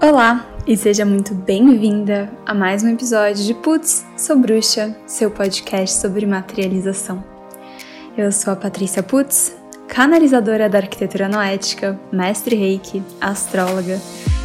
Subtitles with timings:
[0.00, 5.98] Olá e seja muito bem-vinda a mais um episódio de Putz, sou bruxa, seu podcast
[5.98, 7.24] sobre materialização.
[8.16, 9.56] Eu sou a Patrícia Putz,
[9.88, 13.98] canalizadora da arquitetura noética, mestre reiki, astróloga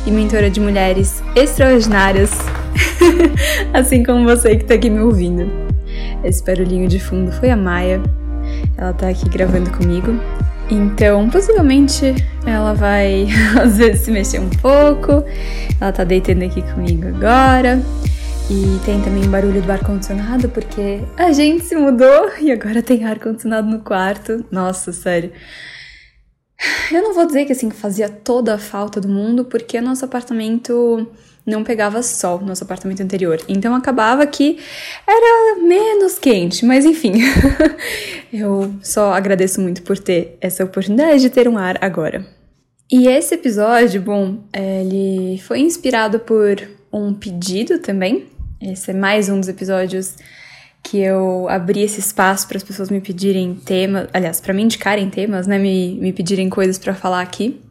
[0.08, 2.32] e mentora de mulheres extraordinárias,
[3.76, 5.52] assim como você que está aqui me ouvindo.
[6.24, 8.02] Esse barulhinho de fundo foi a Maia,
[8.76, 10.14] ela está aqui gravando comigo
[10.70, 12.16] então, possivelmente
[12.46, 13.28] ela vai
[13.62, 15.24] às vezes se mexer um pouco.
[15.80, 17.82] Ela tá deitando aqui comigo agora.
[18.50, 23.68] E tem também barulho do ar-condicionado, porque a gente se mudou e agora tem ar-condicionado
[23.70, 24.46] no quarto.
[24.52, 25.32] Nossa, sério.
[26.92, 31.08] Eu não vou dizer que assim fazia toda a falta do mundo, porque nosso apartamento
[31.46, 33.40] não pegava sol, nosso apartamento anterior.
[33.48, 34.58] Então acabava que
[35.08, 37.14] era menos quente, mas enfim.
[38.32, 42.26] eu só agradeço muito por ter essa oportunidade de ter um ar agora.
[42.92, 48.26] E esse episódio, bom, ele foi inspirado por um pedido também.
[48.62, 50.16] Esse é mais um dos episódios
[50.84, 55.10] que eu abri esse espaço para as pessoas me pedirem temas, aliás, para me indicarem
[55.10, 57.62] temas, né, me, me pedirem coisas para falar aqui.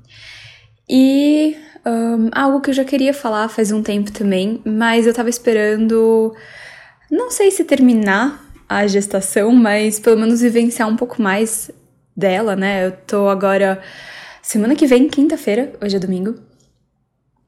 [0.88, 5.28] E um, algo que eu já queria falar faz um tempo também, mas eu tava
[5.28, 6.34] esperando,
[7.10, 11.70] não sei se terminar a gestação, mas pelo menos vivenciar um pouco mais
[12.16, 12.86] dela, né?
[12.86, 13.80] Eu tô agora,
[14.40, 16.34] semana que vem, quinta-feira, hoje é domingo,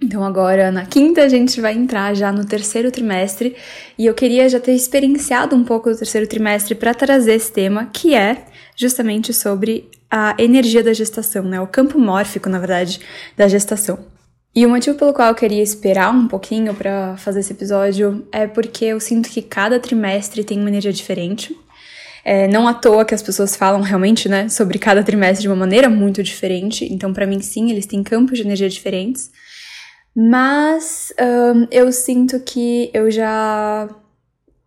[0.02, 3.56] então agora na quinta a gente vai entrar já no terceiro trimestre
[3.96, 7.86] e eu queria já ter experienciado um pouco do terceiro trimestre para trazer esse tema,
[7.86, 8.44] que é
[8.76, 11.60] justamente sobre a energia da gestação, né?
[11.60, 13.00] O campo mórfico, na verdade,
[13.36, 14.13] da gestação.
[14.56, 18.46] E o motivo pelo qual eu queria esperar um pouquinho para fazer esse episódio é
[18.46, 21.56] porque eu sinto que cada trimestre tem uma energia diferente.
[22.24, 25.56] É, não à toa que as pessoas falam realmente, né, sobre cada trimestre de uma
[25.56, 26.84] maneira muito diferente.
[26.90, 29.30] Então, para mim, sim, eles têm campos de energia diferentes.
[30.16, 33.88] Mas um, eu sinto que eu já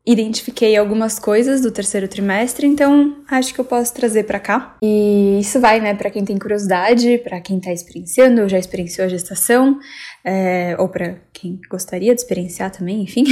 [0.08, 4.78] identifiquei algumas coisas do terceiro trimestre, então acho que eu posso trazer para cá.
[4.82, 9.06] E isso vai, né, para quem tem curiosidade, para quem tá experienciando ou já experienciou
[9.06, 9.80] a gestação,
[10.24, 13.26] é, ou para quem gostaria de experienciar também, enfim,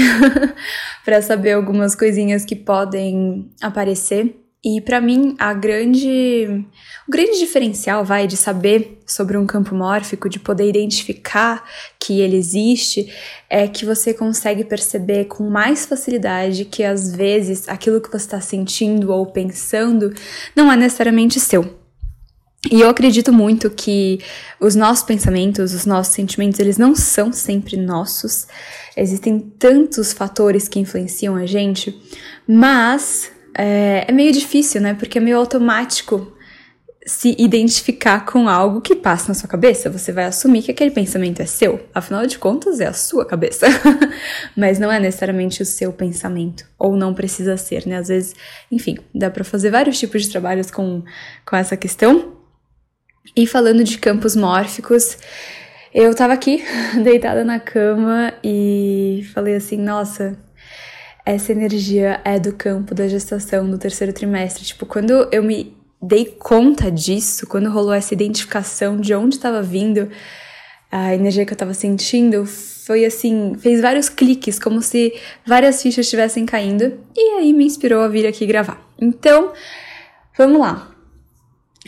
[1.05, 6.65] para saber algumas coisinhas que podem aparecer e para mim, a grande,
[7.07, 11.63] o grande diferencial vai de saber sobre um campo mórfico, de poder identificar
[11.99, 13.13] que ele existe,
[13.47, 18.41] é que você consegue perceber com mais facilidade que às vezes aquilo que você está
[18.41, 20.11] sentindo ou pensando
[20.55, 21.77] não é necessariamente seu.
[22.71, 24.19] E eu acredito muito que
[24.59, 28.47] os nossos pensamentos, os nossos sentimentos, eles não são sempre nossos.
[28.97, 31.95] Existem tantos fatores que influenciam a gente,
[32.47, 34.93] mas é, é meio difícil, né?
[34.93, 36.33] Porque é meio automático
[37.05, 39.91] se identificar com algo que passa na sua cabeça.
[39.91, 41.87] Você vai assumir que aquele pensamento é seu.
[41.93, 43.67] Afinal de contas, é a sua cabeça.
[44.57, 46.65] Mas não é necessariamente o seu pensamento.
[46.79, 47.97] Ou não precisa ser, né?
[47.97, 48.35] Às vezes,
[48.71, 51.03] enfim, dá para fazer vários tipos de trabalhos com,
[51.45, 52.33] com essa questão.
[53.35, 55.17] E falando de campos mórficos,
[55.93, 56.63] eu tava aqui,
[57.03, 60.37] deitada na cama, e falei assim: nossa,
[61.25, 64.63] essa energia é do campo da gestação do terceiro trimestre.
[64.63, 70.09] Tipo, quando eu me dei conta disso, quando rolou essa identificação de onde estava vindo
[70.91, 75.13] a energia que eu estava sentindo, foi assim, fez vários cliques, como se
[75.45, 78.79] várias fichas estivessem caindo, e aí me inspirou a vir aqui gravar.
[79.01, 79.51] Então,
[80.37, 80.94] vamos lá.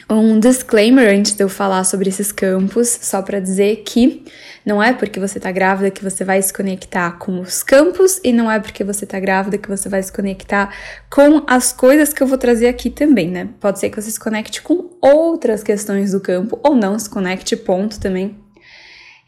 [0.10, 4.24] Um disclaimer antes de eu falar sobre esses campos, só para dizer que
[4.64, 8.32] não é porque você tá grávida que você vai se conectar com os campos e
[8.32, 10.74] não é porque você tá grávida que você vai se conectar
[11.10, 13.50] com as coisas que eu vou trazer aqui também, né?
[13.60, 17.56] Pode ser que você se conecte com outras questões do campo ou não se conecte,
[17.56, 18.38] ponto também.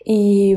[0.05, 0.55] E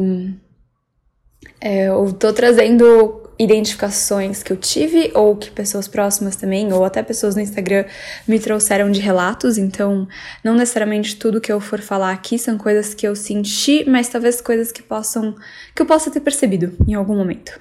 [1.61, 7.03] é, eu tô trazendo identificações que eu tive ou que pessoas próximas também, ou até
[7.03, 7.85] pessoas no Instagram
[8.27, 10.07] me trouxeram de relatos, então
[10.45, 14.41] não necessariamente tudo que eu for falar aqui são coisas que eu senti, mas talvez
[14.41, 15.35] coisas que possam
[15.75, 17.59] que eu possa ter percebido em algum momento.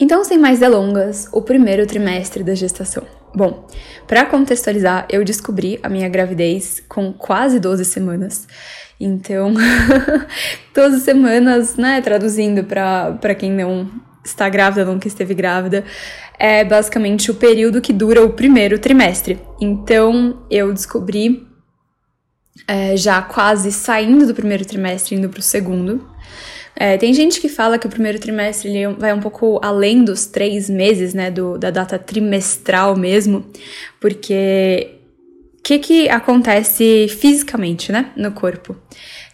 [0.00, 3.06] Então, sem mais delongas, o primeiro trimestre da gestação.
[3.34, 3.66] Bom,
[4.06, 8.46] para contextualizar, eu descobri a minha gravidez com quase 12 semanas.
[8.98, 9.54] Então,
[10.74, 13.88] 12 semanas, né, traduzindo para quem não
[14.24, 15.84] está grávida, nunca esteve grávida,
[16.38, 19.38] é basicamente o período que dura o primeiro trimestre.
[19.60, 21.46] Então eu descobri
[22.66, 26.08] é, já quase saindo do primeiro trimestre, indo para o segundo.
[26.74, 30.26] É, tem gente que fala que o primeiro trimestre ele vai um pouco além dos
[30.26, 33.44] três meses, né, do, da data trimestral mesmo,
[34.00, 35.01] porque
[35.62, 38.76] que, que acontece fisicamente, né, no corpo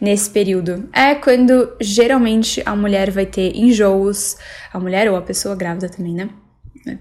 [0.01, 0.89] nesse período?
[0.93, 4.37] É quando geralmente a mulher vai ter enjoos,
[4.73, 6.29] a mulher ou a pessoa grávida também, né?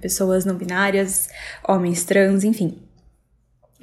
[0.01, 1.29] Pessoas não binárias,
[1.67, 2.81] homens trans, enfim.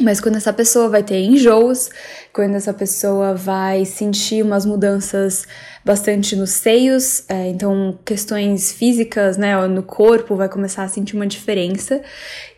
[0.00, 1.88] Mas quando essa pessoa vai ter enjoos,
[2.32, 5.46] quando essa pessoa vai sentir umas mudanças
[5.84, 11.26] bastante nos seios, é, então questões físicas, né, no corpo vai começar a sentir uma
[11.26, 12.00] diferença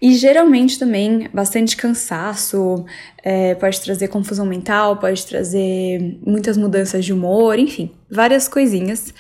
[0.01, 2.85] e geralmente também bastante cansaço,
[3.25, 9.13] é, pode trazer confusão mental, pode trazer muitas mudanças de humor, enfim, várias coisinhas.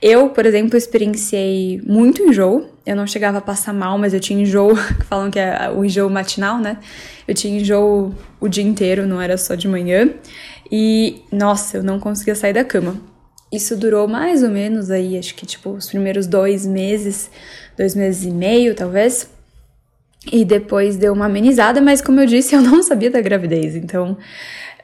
[0.00, 2.66] Eu, por exemplo, experienciei muito enjoo.
[2.84, 4.74] Eu não chegava a passar mal, mas eu tinha enjoo,
[5.08, 6.78] falam que é o enjoo matinal, né?
[7.28, 10.10] Eu tinha enjoo o dia inteiro, não era só de manhã.
[10.68, 13.11] E, nossa, eu não conseguia sair da cama.
[13.52, 17.30] Isso durou mais ou menos aí, acho que tipo os primeiros dois meses,
[17.76, 19.28] dois meses e meio talvez.
[20.32, 23.76] E depois deu uma amenizada, mas como eu disse, eu não sabia da gravidez.
[23.76, 24.16] Então,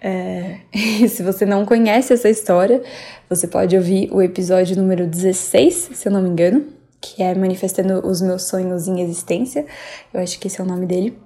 [0.03, 0.59] é...
[1.09, 2.83] se você não conhece essa história,
[3.29, 6.67] você pode ouvir o episódio número 16, se eu não me engano,
[7.01, 9.65] que é Manifestando os Meus Sonhos em Existência.
[10.13, 11.17] Eu acho que esse é o nome dele.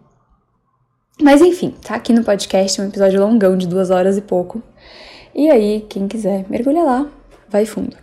[1.21, 4.63] Mas enfim, tá aqui no podcast, um episódio longão de duas horas e pouco.
[5.35, 7.11] E aí, quem quiser, mergulha lá,
[7.53, 7.97] vai fundo.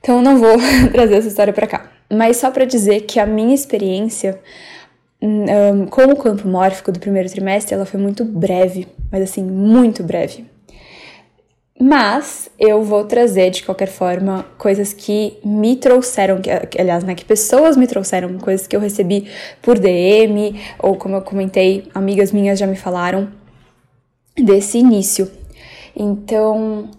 [0.00, 0.56] Então não vou
[0.92, 4.38] trazer essa história para cá, mas só para dizer que a minha experiência
[5.20, 10.02] um, com o campo mórfico do primeiro trimestre, ela foi muito breve, mas assim, muito
[10.02, 10.46] breve.
[11.80, 16.50] Mas eu vou trazer, de qualquer forma, coisas que me trouxeram, que,
[16.80, 19.28] aliás, né, que pessoas me trouxeram, coisas que eu recebi
[19.62, 23.28] por DM, ou como eu comentei, amigas minhas já me falaram
[24.36, 25.30] desse início.
[25.94, 26.90] Então,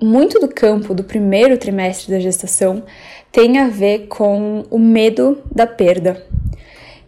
[0.00, 2.84] muito do campo do primeiro trimestre da gestação
[3.32, 6.24] tem a ver com o medo da perda.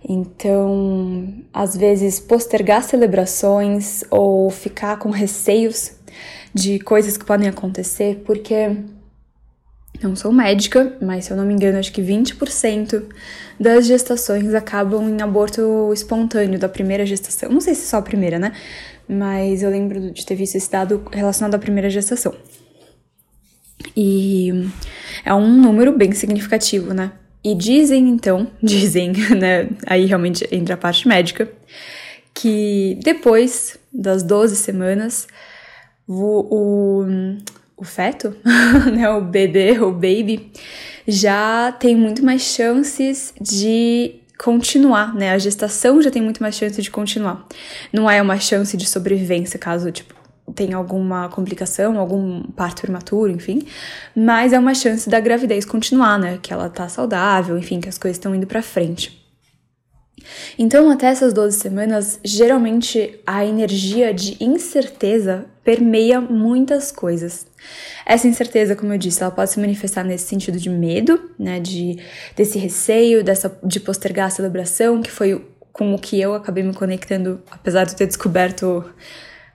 [0.07, 5.93] Então, às vezes, postergar celebrações ou ficar com receios
[6.53, 8.77] de coisas que podem acontecer, porque
[10.03, 13.05] não sou médica, mas se eu não me engano, acho que 20%
[13.59, 17.51] das gestações acabam em aborto espontâneo da primeira gestação.
[17.51, 18.53] Não sei se só a primeira, né?
[19.07, 22.35] Mas eu lembro de ter visto esse dado relacionado à primeira gestação.
[23.97, 24.69] E
[25.25, 27.13] é um número bem significativo, né?
[27.43, 29.69] E dizem então, dizem, né?
[29.87, 31.51] Aí realmente entra a parte médica,
[32.35, 35.27] que depois das 12 semanas,
[36.07, 37.07] o, o,
[37.77, 38.37] o feto,
[38.93, 39.09] né?
[39.11, 40.53] O bebê, o baby,
[41.07, 45.33] já tem muito mais chances de continuar, né?
[45.33, 47.47] A gestação já tem muito mais chance de continuar.
[47.93, 50.15] Não é uma chance de sobrevivência caso, tipo,
[50.55, 53.63] tem alguma complicação, algum parto prematuro, enfim,
[54.15, 56.39] mas é uma chance da gravidez continuar, né?
[56.41, 59.21] Que ela tá saudável, enfim, que as coisas estão indo para frente.
[60.59, 67.47] Então, até essas 12 semanas, geralmente a energia de incerteza permeia muitas coisas.
[68.05, 71.99] Essa incerteza, como eu disse, ela pode se manifestar nesse sentido de medo, né, de
[72.37, 76.75] desse receio, dessa de postergar a celebração, que foi com o que eu acabei me
[76.75, 78.85] conectando, apesar de ter descoberto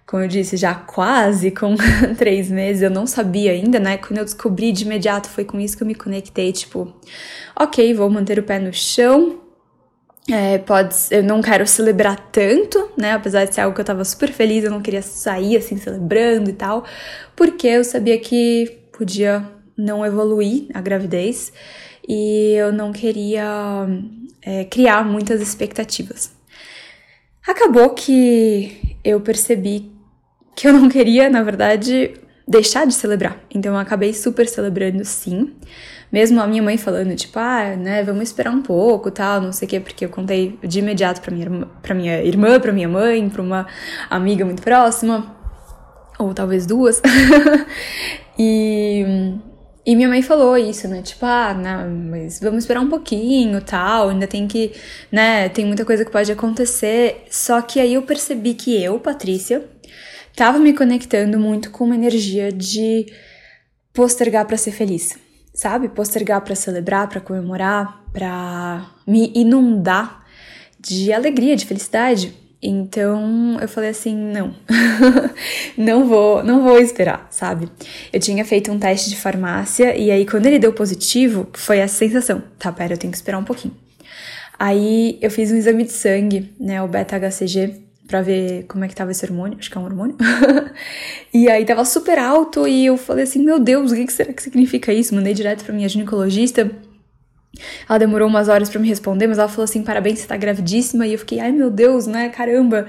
[0.05, 1.75] como eu disse, já quase com
[2.17, 3.97] três meses, eu não sabia ainda, né?
[3.97, 6.93] Quando eu descobri de imediato, foi com isso que eu me conectei, tipo,
[7.59, 9.41] ok, vou manter o pé no chão.
[10.29, 13.13] É, pode, eu não quero celebrar tanto, né?
[13.13, 16.49] Apesar de ser algo que eu tava super feliz, eu não queria sair assim celebrando
[16.49, 16.85] e tal,
[17.35, 19.43] porque eu sabia que podia
[19.77, 21.51] não evoluir a gravidez
[22.07, 23.87] e eu não queria
[24.41, 26.31] é, criar muitas expectativas.
[27.45, 29.94] Acabou que eu percebi
[30.55, 32.13] que eu não queria, na verdade,
[32.47, 33.39] deixar de celebrar.
[33.53, 35.53] Então eu acabei super celebrando sim.
[36.11, 39.65] Mesmo a minha mãe falando, tipo, ah, né, vamos esperar um pouco, tal, não sei
[39.65, 42.87] o quê, porque eu contei de imediato pra minha, irmã, pra minha irmã, pra minha
[42.87, 43.67] mãe, pra uma
[44.09, 45.35] amiga muito próxima,
[46.17, 47.01] ou talvez duas.
[48.39, 49.03] e,
[49.85, 54.09] e minha mãe falou isso, né, tipo, ah, não, mas vamos esperar um pouquinho, tal,
[54.09, 54.71] ainda tem que,
[55.11, 57.25] né, tem muita coisa que pode acontecer.
[57.29, 59.65] Só que aí eu percebi que eu, Patrícia,
[60.35, 63.05] tava me conectando muito com uma energia de
[63.93, 65.17] postergar para ser feliz,
[65.53, 65.87] sabe?
[65.87, 70.25] Postergar para celebrar, para comemorar, para me inundar
[70.79, 72.35] de alegria, de felicidade.
[72.61, 74.55] Então eu falei assim, não,
[75.77, 77.69] não vou, não vou esperar, sabe?
[78.11, 81.95] Eu tinha feito um teste de farmácia e aí quando ele deu positivo, foi essa
[81.95, 83.75] sensação, tá, pera, eu tenho que esperar um pouquinho.
[84.57, 88.95] Aí eu fiz um exame de sangue, né, o beta-HCG, para ver como é que
[88.95, 90.15] tava esse hormônio, acho que é um hormônio.
[91.33, 94.41] e aí tava super alto e eu falei assim, meu Deus, o que será que
[94.41, 95.15] significa isso?
[95.15, 96.71] Mandei direto pra minha ginecologista.
[97.87, 101.07] Ela demorou umas horas para me responder, mas ela falou assim: parabéns, você tá gravidíssima.
[101.07, 102.29] E eu fiquei, ai meu Deus, né?
[102.29, 102.87] Caramba.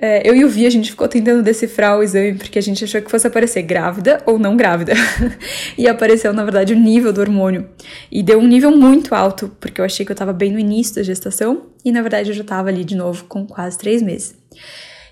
[0.00, 2.84] É, eu e o Vi, a gente ficou tentando decifrar o exame porque a gente
[2.84, 4.92] achou que fosse aparecer grávida ou não grávida.
[5.78, 7.68] e apareceu, na verdade, o nível do hormônio.
[8.10, 10.96] E deu um nível muito alto, porque eu achei que eu tava bem no início
[10.96, 14.34] da gestação e na verdade eu já tava ali de novo com quase três meses.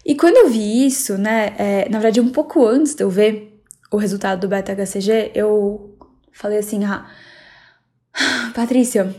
[0.05, 3.61] E quando eu vi isso, né, é, na verdade, um pouco antes de eu ver
[3.91, 5.95] o resultado do beta-HCG, eu
[6.33, 7.07] falei assim: ah
[8.55, 9.15] Patrícia,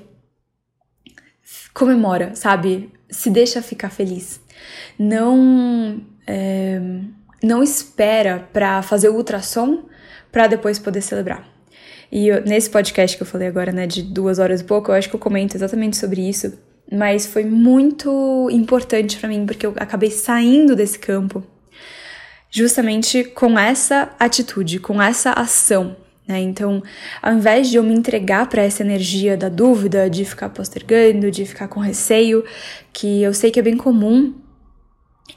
[1.73, 2.91] comemora, sabe?
[3.09, 4.39] Se deixa ficar feliz.
[4.97, 6.79] Não, é,
[7.41, 9.85] não espera para fazer o ultrassom
[10.31, 11.47] para depois poder celebrar.
[12.11, 14.95] E eu, nesse podcast que eu falei agora, né, de duas horas e pouco, eu
[14.95, 16.57] acho que eu comento exatamente sobre isso.
[16.91, 21.43] Mas foi muito importante para mim porque eu acabei saindo desse campo
[22.51, 25.95] justamente com essa atitude, com essa ação,
[26.27, 26.39] né?
[26.41, 26.81] Então,
[27.21, 31.45] ao invés de eu me entregar para essa energia da dúvida, de ficar postergando, de
[31.45, 32.43] ficar com receio,
[32.91, 34.33] que eu sei que é bem comum,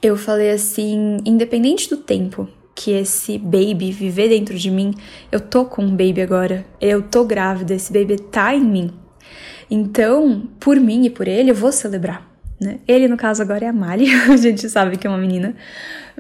[0.03, 4.95] eu falei assim: independente do tempo que esse baby viver dentro de mim,
[5.33, 8.93] eu tô com um baby agora, eu tô grávida, esse baby tá em mim.
[9.71, 12.31] Então, por mim e por ele, eu vou celebrar.
[12.61, 12.79] Né?
[12.87, 15.57] Ele, no caso, agora é a Mali, a gente sabe que é uma menina,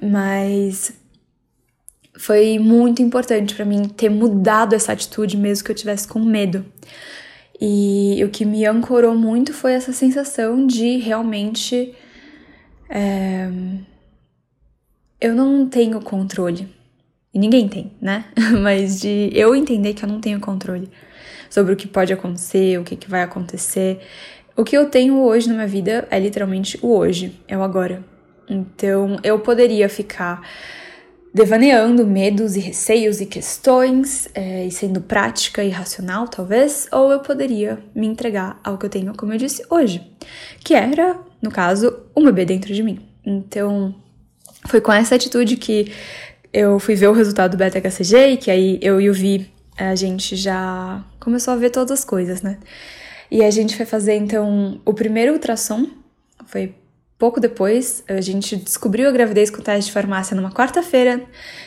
[0.02, 0.92] mas
[2.16, 6.64] foi muito importante para mim ter mudado essa atitude, mesmo que eu tivesse com medo.
[7.60, 11.94] E o que me ancorou muito foi essa sensação de realmente.
[12.88, 13.48] É,
[15.20, 16.68] eu não tenho controle.
[17.32, 18.26] E ninguém tem, né?
[18.62, 20.90] Mas de eu entender que eu não tenho controle
[21.50, 24.00] sobre o que pode acontecer, o que, que vai acontecer.
[24.56, 28.02] O que eu tenho hoje na minha vida é literalmente o hoje, é o agora.
[28.48, 30.40] Então eu poderia ficar
[31.36, 37.20] devaneando medos e receios e questões, é, e sendo prática e racional, talvez, ou eu
[37.20, 40.00] poderia me entregar ao que eu tenho, como eu disse, hoje,
[40.64, 43.00] que era, no caso, um bebê dentro de mim.
[43.22, 43.94] Então,
[44.66, 45.92] foi com essa atitude que
[46.54, 49.94] eu fui ver o resultado do beta-HCG e que aí eu e o Vi, a
[49.94, 52.56] gente já começou a ver todas as coisas, né?
[53.30, 55.86] E a gente foi fazer, então, o primeiro ultrassom,
[56.46, 56.74] foi
[57.18, 61.22] Pouco depois, a gente descobriu a gravidez com teste de farmácia numa quarta-feira.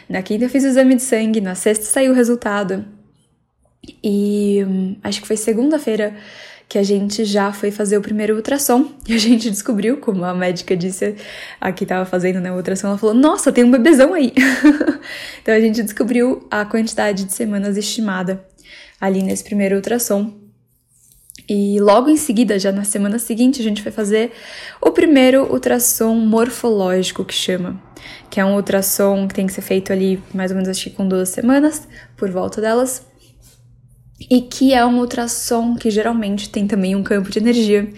[0.08, 2.86] Na quinta eu fiz o exame de sangue, na sexta saiu o resultado.
[4.03, 6.15] E hum, acho que foi segunda-feira
[6.68, 10.36] que a gente já foi fazer o primeiro ultrassom e a gente descobriu, como a
[10.36, 11.15] médica disse,
[11.60, 14.32] a que estava fazendo né, o ultrassom, ela falou: Nossa, tem um bebezão aí!
[15.41, 18.46] então a gente descobriu a quantidade de semanas estimada
[19.01, 20.32] ali nesse primeiro ultrassom.
[21.50, 24.32] E logo em seguida, já na semana seguinte, a gente vai fazer
[24.79, 27.82] o primeiro ultrassom morfológico que chama,
[28.29, 30.96] que é um ultrassom que tem que ser feito ali mais ou menos acho que
[30.96, 33.03] com duas semanas, por volta delas.
[34.29, 37.89] E que é um ultrassom que geralmente tem também um campo de energia,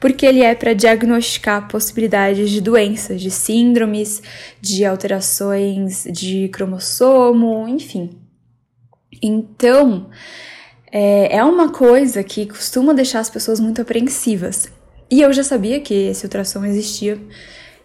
[0.00, 4.22] porque ele é para diagnosticar possibilidades de doenças, de síndromes,
[4.62, 8.10] de alterações de cromossomo, enfim.
[9.20, 10.08] Então,
[10.96, 14.68] é, é uma coisa que costuma deixar as pessoas muito apreensivas.
[15.10, 17.20] E eu já sabia que esse ultrassom existia,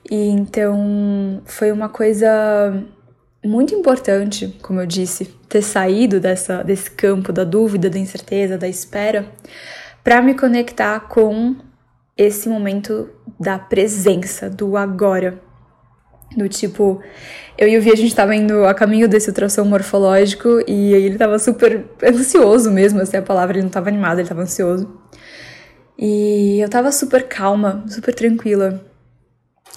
[0.09, 2.85] e então foi uma coisa
[3.43, 8.67] muito importante, como eu disse, ter saído dessa, desse campo da dúvida, da incerteza, da
[8.67, 9.25] espera,
[10.03, 11.55] para me conectar com
[12.15, 15.41] esse momento da presença, do agora.
[16.35, 17.01] Do tipo,
[17.57, 21.17] eu e o Vi, a gente tava indo a caminho desse ultrassom morfológico e ele
[21.17, 24.89] tava super ansioso mesmo, essa é a palavra, ele não tava animado, ele tava ansioso.
[25.97, 28.81] E eu tava super calma, super tranquila,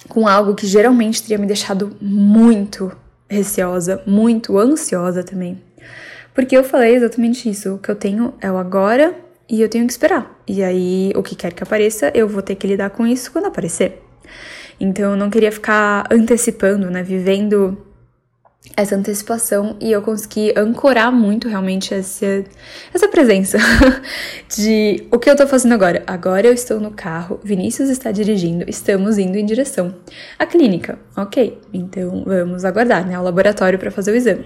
[0.07, 2.95] com algo que geralmente teria me deixado muito
[3.29, 5.61] receosa, muito ansiosa também.
[6.33, 9.13] Porque eu falei exatamente isso, o que eu tenho é o agora
[9.49, 10.41] e eu tenho que esperar.
[10.47, 13.45] E aí, o que quer que apareça, eu vou ter que lidar com isso quando
[13.47, 14.01] aparecer.
[14.79, 17.77] Então eu não queria ficar antecipando, né, vivendo
[18.75, 22.43] essa antecipação e eu consegui ancorar muito realmente essa,
[22.93, 23.57] essa presença
[24.55, 26.03] de o que eu tô fazendo agora.
[26.07, 29.93] Agora eu estou no carro, Vinícius está dirigindo, estamos indo em direção
[30.39, 30.97] à clínica.
[31.15, 34.45] Ok, então vamos aguardar, né, ao laboratório para fazer o exame.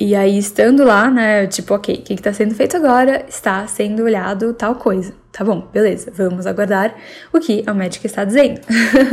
[0.00, 3.24] E aí, estando lá, né, tipo, ok, o que, que tá sendo feito agora?
[3.28, 5.12] Está sendo olhado tal coisa.
[5.38, 6.96] Tá bom, beleza, vamos aguardar
[7.32, 8.60] o que a médica está dizendo.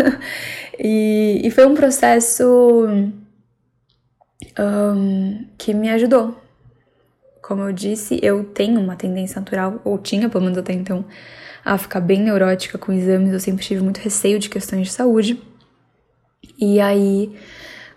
[0.80, 2.88] e, e, foi um processo
[4.58, 6.36] um, que me ajudou.
[7.44, 11.06] Como eu disse, eu tenho uma tendência natural, ou tinha pelo menos até então,
[11.64, 13.32] a ficar bem neurótica com exames.
[13.32, 15.40] Eu sempre tive muito receio de questões de saúde.
[16.60, 17.38] E aí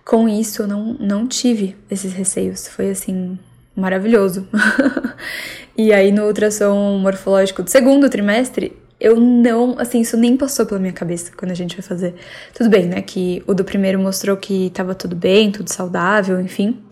[0.04, 2.68] com isso, eu não, não tive esses receios.
[2.68, 3.38] Foi assim,
[3.75, 4.47] maravilhoso.
[5.78, 10.80] E aí no ultrassom morfológico do segundo trimestre, eu não, assim, isso nem passou pela
[10.80, 12.16] minha cabeça quando a gente vai fazer.
[12.52, 13.00] Tudo bem, né?
[13.00, 16.82] Que o do primeiro mostrou que tava tudo bem, tudo saudável, enfim.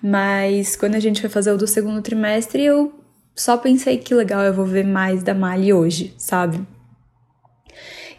[0.00, 2.92] Mas quando a gente vai fazer o do segundo trimestre, eu
[3.34, 6.64] só pensei que legal, eu vou ver mais da Mali hoje, sabe?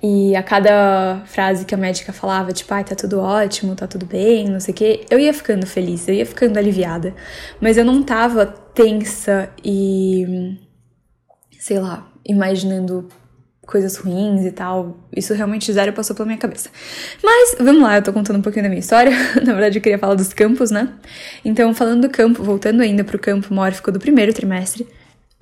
[0.01, 4.05] E a cada frase que a médica falava, tipo, ai, tá tudo ótimo, tá tudo
[4.05, 7.13] bem, não sei o quê, eu ia ficando feliz, eu ia ficando aliviada.
[7.59, 10.57] Mas eu não tava tensa e,
[11.59, 13.09] sei lá, imaginando
[13.69, 14.97] coisas ruins e tal.
[15.15, 16.69] Isso realmente zero passou pela minha cabeça.
[17.23, 19.11] Mas vamos lá, eu tô contando um pouquinho da minha história.
[19.45, 20.91] Na verdade, eu queria falar dos campos, né?
[21.45, 24.87] Então, falando do campo, voltando ainda pro campo mórfico do primeiro trimestre,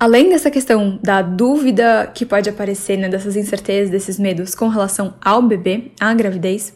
[0.00, 5.14] Além dessa questão da dúvida que pode aparecer, né, dessas incertezas, desses medos com relação
[5.20, 6.72] ao bebê, à gravidez,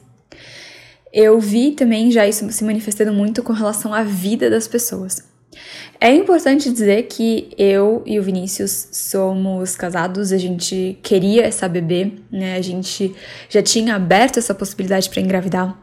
[1.13, 5.23] eu vi também já isso se manifestando muito com relação à vida das pessoas.
[6.01, 12.11] É importante dizer que eu e o Vinícius somos casados, a gente queria essa bebê,
[12.29, 12.57] né?
[12.57, 13.15] A gente
[13.49, 15.79] já tinha aberto essa possibilidade para engravidar.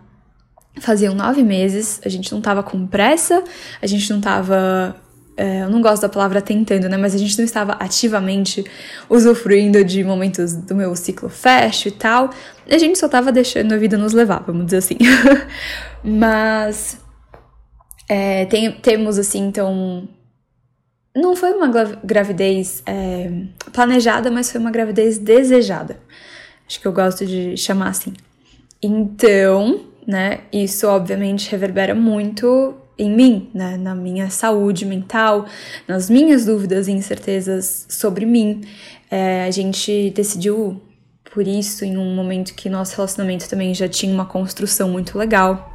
[0.82, 3.42] Faziam nove meses, a gente não tava com pressa,
[3.82, 4.96] a gente não tava
[5.40, 6.98] eu não gosto da palavra tentando, né?
[6.98, 8.64] Mas a gente não estava ativamente
[9.10, 12.30] usufruindo de momentos do meu ciclo fecho e tal.
[12.70, 14.98] A gente só estava deixando a vida nos levar, vamos dizer assim.
[16.04, 16.98] mas
[18.10, 20.08] é, tem, temos assim, então.
[21.16, 21.68] Não foi uma
[22.04, 23.32] gravidez é,
[23.72, 26.00] planejada, mas foi uma gravidez desejada.
[26.68, 28.14] Acho que eu gosto de chamar assim.
[28.82, 35.46] Então, né, isso obviamente reverbera muito em mim, né, na minha saúde mental,
[35.88, 38.62] nas minhas dúvidas e incertezas sobre mim.
[39.10, 40.82] É, a gente decidiu
[41.34, 45.74] por isso em um momento que nosso relacionamento também já tinha uma construção muito legal.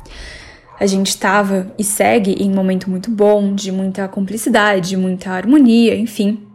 [0.78, 5.96] A gente estava e segue em um momento muito bom, de muita cumplicidade, muita harmonia,
[5.96, 6.46] enfim.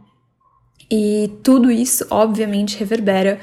[0.92, 3.40] E tudo isso, obviamente, reverbera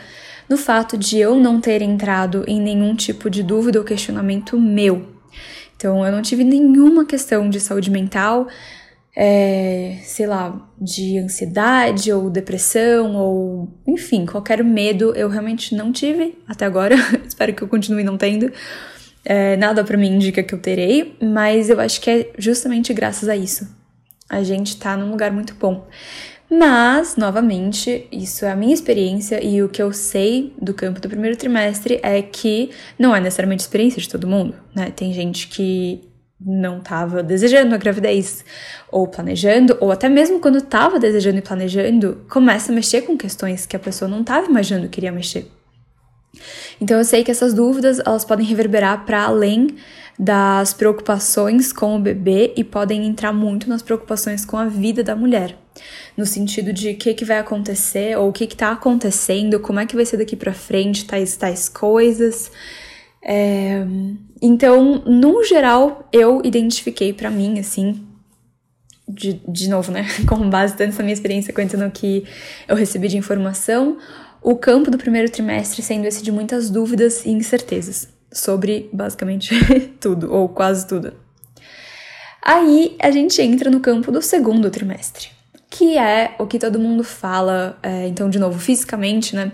[0.48, 5.15] no fato de eu não ter entrado em nenhum tipo de dúvida ou questionamento meu
[5.76, 8.48] então, eu não tive nenhuma questão de saúde mental,
[9.14, 16.38] é, sei lá, de ansiedade ou depressão ou, enfim, qualquer medo eu realmente não tive
[16.48, 16.96] até agora.
[17.26, 18.50] Espero que eu continue não tendo.
[19.24, 23.28] É, nada para mim indica que eu terei, mas eu acho que é justamente graças
[23.28, 23.68] a isso.
[24.28, 25.86] A gente tá num lugar muito bom.
[26.58, 31.08] Mas, novamente, isso é a minha experiência e o que eu sei do campo do
[31.08, 34.90] primeiro trimestre é que não é necessariamente experiência de todo mundo, né?
[34.90, 36.00] Tem gente que
[36.40, 38.42] não estava desejando a gravidez
[38.90, 43.66] ou planejando, ou até mesmo quando estava desejando e planejando, começa a mexer com questões
[43.66, 45.50] que a pessoa não estava imaginando que iria mexer.
[46.80, 49.76] Então eu sei que essas dúvidas elas podem reverberar para além
[50.18, 55.14] das preocupações com o bebê e podem entrar muito nas preocupações com a vida da
[55.14, 55.65] mulher
[56.16, 59.86] no sentido de o que, que vai acontecer ou o que está acontecendo, como é
[59.86, 62.50] que vai ser daqui para frente, tais, tais coisas.
[63.22, 63.84] É,
[64.40, 68.06] então, no geral, eu identifiquei para mim, assim,
[69.08, 72.24] de, de novo, né, com base tanto na minha experiência quanto no que
[72.68, 73.98] eu recebi de informação,
[74.42, 79.54] o campo do primeiro trimestre sendo esse de muitas dúvidas e incertezas sobre basicamente
[80.00, 81.14] tudo, ou quase tudo.
[82.42, 85.35] Aí a gente entra no campo do segundo trimestre
[85.76, 89.52] que é o que todo mundo fala, é, então, de novo, fisicamente, né?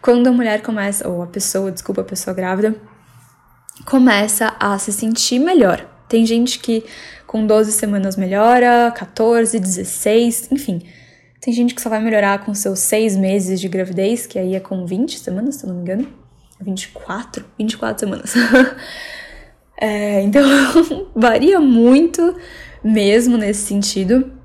[0.00, 2.76] Quando a mulher começa, ou a pessoa, desculpa, a pessoa grávida,
[3.84, 5.84] começa a se sentir melhor.
[6.08, 6.84] Tem gente que
[7.26, 10.80] com 12 semanas melhora, 14, 16, enfim.
[11.40, 14.60] Tem gente que só vai melhorar com seus 6 meses de gravidez, que aí é
[14.60, 16.06] com 20 semanas, se eu não me engano.
[16.60, 17.44] 24?
[17.58, 18.32] 24 semanas.
[19.76, 20.44] é, então,
[21.16, 22.36] varia muito
[22.84, 24.43] mesmo nesse sentido.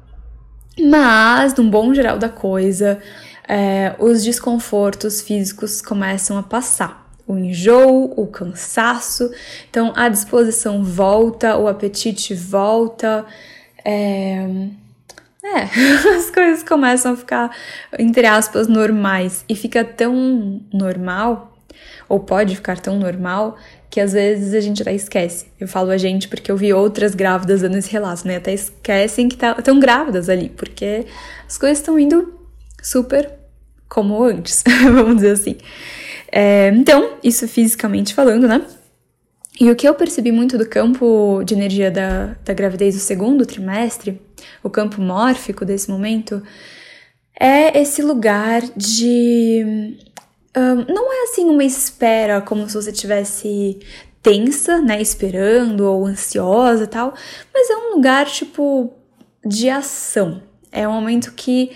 [0.81, 2.99] Mas, num bom geral da coisa,
[3.47, 7.09] é, os desconfortos físicos começam a passar.
[7.27, 9.31] O enjoo, o cansaço,
[9.69, 13.25] então a disposição volta, o apetite volta.
[13.85, 14.47] É,
[15.43, 15.61] é,
[16.15, 17.55] as coisas começam a ficar,
[17.97, 19.45] entre aspas, normais.
[19.47, 21.57] E fica tão normal,
[22.07, 23.57] ou pode ficar tão normal,
[23.89, 25.47] que às vezes a gente até esquece.
[25.59, 28.37] Eu falo a gente porque eu vi outras grávidas dando esse relato, né?
[28.37, 31.05] Até esquecem que estão tá, grávidas ali, porque
[31.47, 32.33] as coisas estão indo
[32.81, 33.29] super
[33.87, 35.57] como antes, vamos dizer assim.
[36.31, 38.63] É, então, isso fisicamente falando, né?
[39.59, 43.45] E o que eu percebi muito do campo de energia da, da gravidez do segundo
[43.45, 44.21] trimestre,
[44.63, 46.41] o campo mórfico desse momento,
[47.37, 49.97] é esse lugar de
[50.57, 53.79] um, não é assim uma espera como se você tivesse
[54.21, 57.13] tensa, né, esperando ou ansiosa e tal,
[57.53, 58.93] mas é um lugar tipo
[59.45, 60.41] de ação.
[60.71, 61.71] É um momento que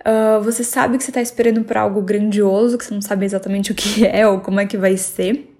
[0.00, 3.72] uh, você sabe que você está esperando por algo grandioso, que você não sabe exatamente
[3.72, 5.54] o que é ou como é que vai ser.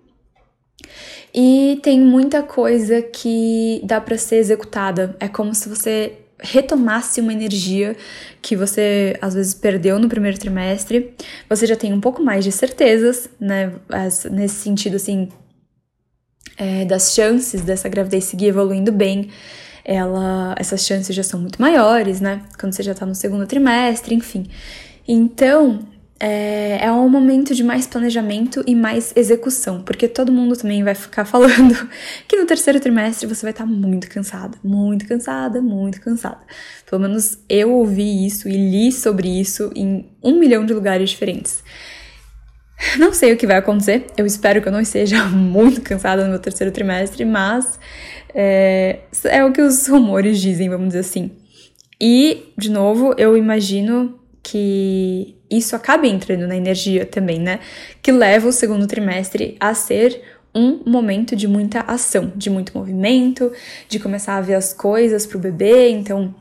[1.34, 5.16] E tem muita coisa que dá para ser executada.
[5.20, 7.96] É como se você retomasse uma energia
[8.40, 11.14] que você às vezes perdeu no primeiro trimestre.
[11.48, 13.72] Você já tem um pouco mais de certezas, né?
[14.30, 15.28] Nesse sentido, assim,
[16.56, 19.30] é, das chances dessa gravidez seguir evoluindo bem.
[19.84, 22.42] Ela, essas chances já são muito maiores, né?
[22.58, 24.46] Quando você já tá no segundo trimestre, enfim.
[25.06, 25.80] Então,
[26.20, 30.94] é, é um momento de mais planejamento e mais execução, porque todo mundo também vai
[30.94, 31.88] ficar falando
[32.26, 36.40] que no terceiro trimestre você vai estar tá muito cansada, muito cansada, muito cansada.
[36.88, 41.62] Pelo menos eu ouvi isso e li sobre isso em um milhão de lugares diferentes.
[42.96, 46.30] Não sei o que vai acontecer, eu espero que eu não esteja muito cansada no
[46.30, 47.78] meu terceiro trimestre, mas
[48.34, 51.30] é, é o que os rumores dizem, vamos dizer assim.
[52.00, 57.60] E, de novo, eu imagino que isso acaba entrando na energia também, né?
[58.02, 60.22] Que leva o segundo trimestre a ser
[60.54, 63.52] um momento de muita ação, de muito movimento,
[63.88, 65.90] de começar a ver as coisas pro bebê.
[65.90, 66.34] Então,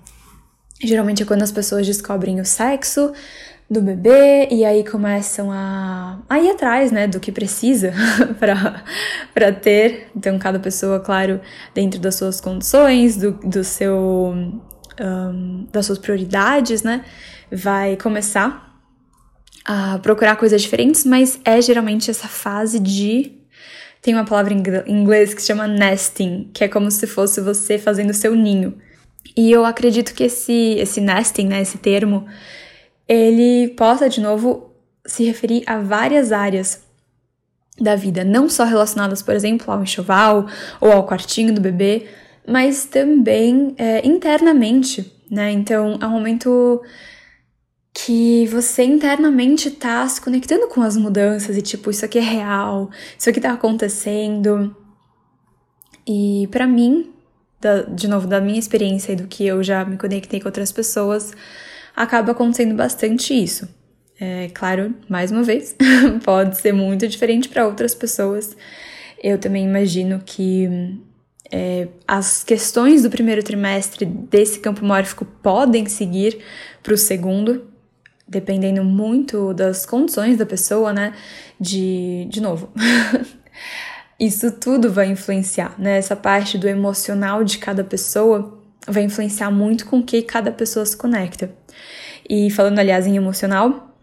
[0.82, 3.12] geralmente é quando as pessoas descobrem o sexo
[3.70, 7.94] do bebê e aí começam a, a ir atrás, né, do que precisa
[9.34, 10.08] para ter.
[10.16, 11.42] Então, cada pessoa, claro,
[11.74, 14.34] dentro das suas condições, do, do seu.
[15.00, 17.06] Um, das suas prioridades, né?
[17.52, 18.67] vai começar
[19.68, 23.34] a procurar coisas diferentes, mas é geralmente essa fase de.
[24.02, 27.78] Tem uma palavra em inglês que se chama nesting, que é como se fosse você
[27.78, 28.78] fazendo seu ninho.
[29.36, 32.26] E eu acredito que esse, esse nesting, né, esse termo,
[33.06, 34.72] ele possa de novo
[35.06, 36.84] se referir a várias áreas
[37.80, 40.48] da vida, não só relacionadas, por exemplo, ao enxoval
[40.80, 42.08] ou ao quartinho do bebê,
[42.48, 45.52] mas também é, internamente, né?
[45.52, 46.82] Então é um momento
[48.06, 52.92] que você internamente tá se conectando com as mudanças e tipo, isso aqui é real,
[53.18, 54.76] isso aqui tá acontecendo.
[56.08, 57.12] E para mim,
[57.60, 60.72] da, de novo, da minha experiência e do que eu já me conectei com outras
[60.72, 61.34] pessoas,
[61.96, 63.68] acaba acontecendo bastante isso.
[64.20, 65.76] É claro, mais uma vez,
[66.24, 68.56] pode ser muito diferente para outras pessoas.
[69.24, 71.00] Eu também imagino que
[71.52, 76.38] é, as questões do primeiro trimestre desse campo mórfico podem seguir
[76.84, 77.67] para o segundo,
[78.28, 81.14] dependendo muito das condições da pessoa, né?
[81.60, 82.70] De, de novo,
[84.20, 85.98] isso tudo vai influenciar, né?
[85.98, 90.96] Essa parte do emocional de cada pessoa vai influenciar muito com que cada pessoa se
[90.96, 91.52] conecta.
[92.30, 93.96] E falando, aliás, em emocional,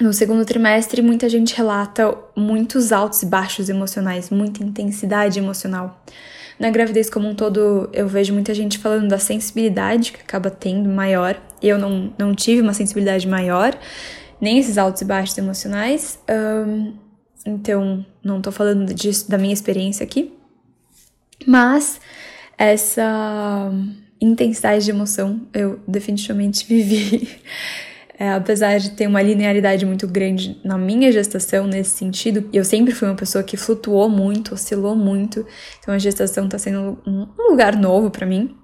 [0.00, 6.02] no segundo trimestre, muita gente relata muitos altos e baixos emocionais, muita intensidade emocional.
[6.60, 10.90] Na gravidez como um todo, eu vejo muita gente falando da sensibilidade que acaba tendo
[10.90, 11.40] maior.
[11.62, 13.74] Eu não, não tive uma sensibilidade maior,
[14.38, 16.18] nem esses altos e baixos emocionais.
[16.28, 16.92] Um,
[17.46, 20.34] então, não tô falando disso, da minha experiência aqui.
[21.46, 21.98] Mas
[22.58, 23.72] essa
[24.20, 27.40] intensidade de emoção eu definitivamente vivi.
[28.20, 32.92] É, apesar de ter uma linearidade muito grande na minha gestação nesse sentido, eu sempre
[32.92, 35.46] fui uma pessoa que flutuou muito, oscilou muito.
[35.78, 38.54] Então a gestação tá sendo um, um lugar novo para mim.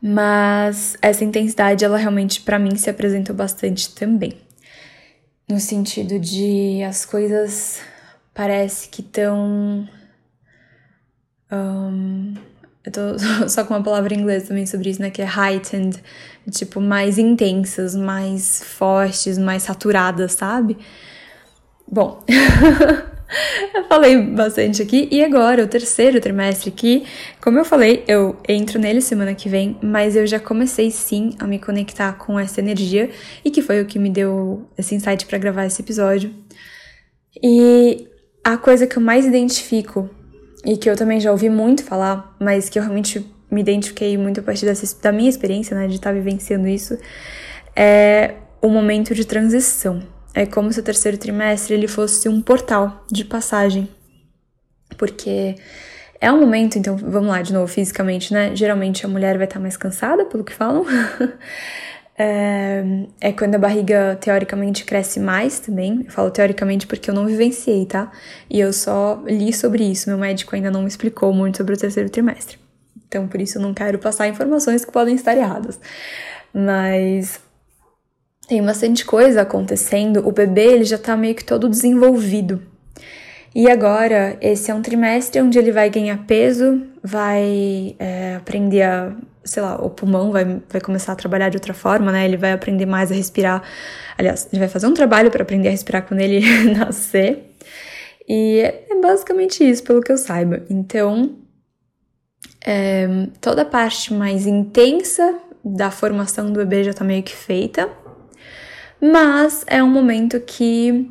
[0.00, 4.32] Mas essa intensidade, ela realmente para mim se apresentou bastante também.
[5.46, 7.82] No sentido de as coisas
[8.32, 9.86] parece que estão
[11.52, 12.34] um,
[12.84, 13.18] eu tô
[13.48, 15.10] só com uma palavra em inglês também sobre isso, né?
[15.10, 15.96] Que é heightened.
[16.50, 20.76] Tipo, mais intensas, mais fortes, mais saturadas, sabe?
[21.90, 22.22] Bom,
[23.74, 25.08] eu falei bastante aqui.
[25.10, 27.06] E agora, o terceiro trimestre aqui,
[27.40, 31.46] como eu falei, eu entro nele semana que vem, mas eu já comecei sim a
[31.46, 33.10] me conectar com essa energia
[33.42, 36.30] e que foi o que me deu esse insight para gravar esse episódio.
[37.42, 38.06] E
[38.44, 40.10] a coisa que eu mais identifico
[40.64, 44.40] e que eu também já ouvi muito falar, mas que eu realmente me identifiquei muito
[44.40, 46.98] a partir dessa, da minha experiência, né, de estar tá vivenciando isso,
[47.76, 50.02] é o momento de transição.
[50.34, 53.88] É como se o terceiro trimestre ele fosse um portal de passagem.
[54.96, 55.54] Porque
[56.20, 58.56] é um momento, então vamos lá de novo, fisicamente, né?
[58.56, 60.84] Geralmente a mulher vai estar mais cansada, pelo que falam.
[62.16, 62.84] É,
[63.20, 66.02] é, quando a barriga teoricamente cresce mais também.
[66.04, 68.10] Eu falo teoricamente porque eu não vivenciei, tá?
[68.48, 70.08] E eu só li sobre isso.
[70.08, 72.58] Meu médico ainda não me explicou muito sobre o terceiro trimestre.
[73.08, 75.78] Então, por isso eu não quero passar informações que podem estar erradas.
[76.52, 77.40] Mas
[78.48, 80.26] tem bastante coisa acontecendo.
[80.26, 82.62] O bebê ele já tá meio que todo desenvolvido.
[83.54, 89.14] E agora, esse é um trimestre onde ele vai ganhar peso, vai é, aprender a
[89.44, 92.24] sei lá, o pulmão vai, vai começar a trabalhar de outra forma, né?
[92.24, 93.62] Ele vai aprender mais a respirar.
[94.16, 96.40] Aliás, ele vai fazer um trabalho para aprender a respirar quando ele
[96.74, 97.54] nascer.
[98.28, 100.62] E é basicamente isso, pelo que eu saiba.
[100.70, 101.36] Então,
[102.64, 103.06] é,
[103.40, 107.88] toda a parte mais intensa da formação do bebê já tá meio que feita.
[109.00, 111.10] Mas é um momento que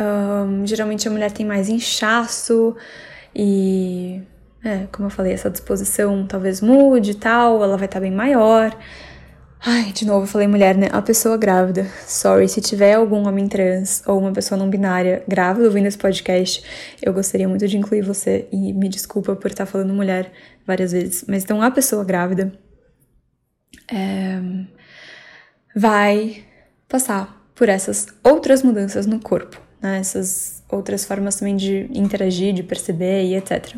[0.00, 2.74] um, geralmente a mulher tem mais inchaço
[3.34, 4.22] e
[4.64, 8.10] é, como eu falei, essa disposição talvez mude e tal, ela vai estar tá bem
[8.10, 8.76] maior.
[9.60, 10.88] Ai, de novo, eu falei mulher, né?
[10.92, 11.84] A pessoa grávida.
[12.06, 16.62] Sorry, se tiver algum homem trans ou uma pessoa não binária grávida ouvindo esse podcast,
[17.02, 20.32] eu gostaria muito de incluir você e me desculpa por estar falando mulher
[20.66, 21.24] várias vezes.
[21.26, 22.52] Mas então, a pessoa grávida
[23.92, 24.40] é,
[25.74, 26.44] vai
[26.88, 29.98] passar por essas outras mudanças no corpo, né?
[29.98, 33.74] Essas outras formas também de interagir, de perceber e etc.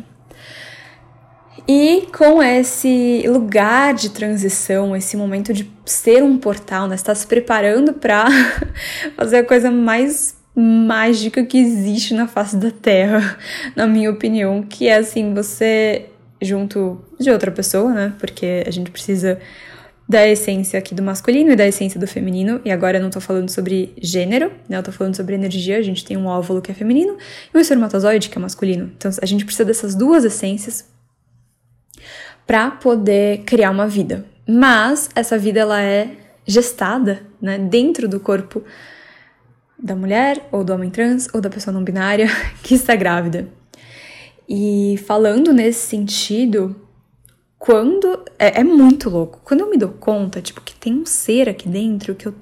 [1.67, 6.97] E com esse lugar de transição, esse momento de ser um portal, né?
[6.97, 8.25] Você tá se preparando para
[9.15, 13.37] fazer a coisa mais mágica que existe na face da Terra,
[13.75, 16.05] na minha opinião, que é assim, você
[16.41, 18.13] junto de outra pessoa, né?
[18.19, 19.39] Porque a gente precisa
[20.09, 23.21] da essência aqui do masculino e da essência do feminino, e agora eu não tô
[23.21, 24.77] falando sobre gênero, né?
[24.77, 27.17] Eu tô falando sobre energia, a gente tem um óvulo que é feminino
[27.53, 28.91] e um espermatozoide que é masculino.
[28.97, 30.89] Então a gente precisa dessas duas essências
[32.45, 34.25] para poder criar uma vida.
[34.47, 38.63] Mas essa vida ela é gestada, né, dentro do corpo
[39.77, 42.27] da mulher ou do homem trans ou da pessoa não binária
[42.61, 43.47] que está grávida.
[44.47, 46.75] E falando nesse sentido,
[47.57, 49.39] quando é, é, muito louco.
[49.43, 52.35] Quando eu me dou conta, tipo, que tem um ser aqui dentro que eu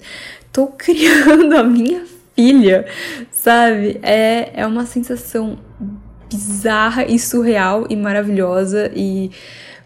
[0.51, 2.88] tô criando a minha filha,
[3.29, 3.99] sabe?
[4.01, 5.59] É, é uma sensação
[6.29, 9.29] bizarra e surreal e maravilhosa e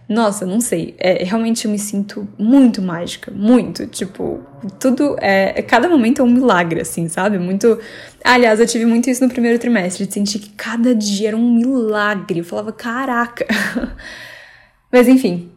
[0.08, 0.96] nossa, não sei.
[1.00, 3.32] É, realmente eu me sinto muito mágica.
[3.32, 3.88] Muito.
[3.88, 4.42] Tipo,
[4.80, 5.62] tudo é.
[5.62, 7.40] Cada momento é um milagre, assim, sabe?
[7.40, 7.80] Muito.
[8.24, 11.54] Aliás, eu tive muito isso no primeiro trimestre, de sentir que cada dia era um
[11.54, 12.40] milagre.
[12.40, 13.48] Eu falava, caraca.
[14.92, 15.50] Mas enfim.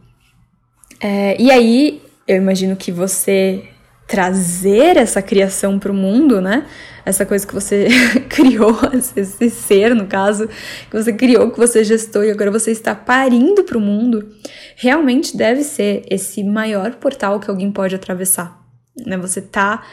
[0.99, 3.63] É, e aí, eu imagino que você
[4.07, 6.65] trazer essa criação para o mundo, né?
[7.05, 7.87] Essa coisa que você
[8.29, 8.77] criou,
[9.15, 13.63] esse ser, no caso, que você criou, que você gestou e agora você está parindo
[13.63, 14.29] para o mundo,
[14.75, 18.65] realmente deve ser esse maior portal que alguém pode atravessar.
[19.05, 19.17] Né?
[19.17, 19.83] Você está,